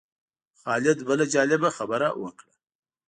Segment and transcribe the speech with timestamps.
[0.61, 2.53] خالد بله جالبه خبره وکړه.